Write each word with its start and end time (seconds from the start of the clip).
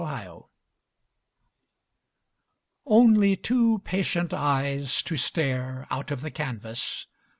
FADED 0.03 0.29
PICTURES 0.29 0.43
Only 2.87 3.35
two 3.35 3.81
patient 3.83 4.33
eyes 4.33 5.03
to 5.03 5.15
stare 5.15 5.85
Out 5.91 6.09
of 6.09 6.21
the 6.21 6.31
canvas. 6.31 7.05